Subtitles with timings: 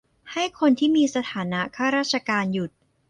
[0.31, 2.71] -ให้คนที่มีสถานะข้าราชการหยุด